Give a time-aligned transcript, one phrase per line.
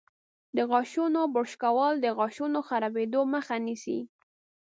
[0.55, 3.99] د غاښونو برش کول د غاښونو خرابیدو مخه نیسي.